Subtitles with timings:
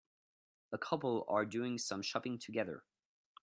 [0.71, 2.83] A couple are doing some shopping together